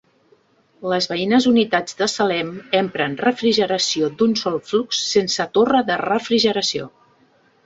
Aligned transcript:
Les 0.93 1.07
veïnes 1.09 1.45
unitats 1.51 1.97
de 1.99 2.07
Salem 2.13 2.49
empren 2.79 3.17
refrigeració 3.27 4.09
d'un 4.23 4.35
sol 4.43 4.59
flux 4.71 5.03
sense 5.11 5.49
torre 5.61 5.85
de 5.93 6.01
refrigeració. 6.05 6.91